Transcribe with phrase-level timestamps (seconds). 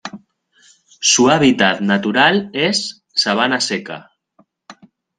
[1.11, 4.13] Su hábitat natural es:sabana seca